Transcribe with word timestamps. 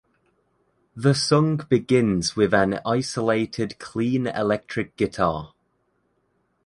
The 0.95 1.13
song 1.13 1.57
begins 1.69 2.35
with 2.35 2.55
an 2.55 2.79
isolated 2.83 3.77
clean 3.77 4.25
electric 4.25 4.95
guitar. 4.97 5.53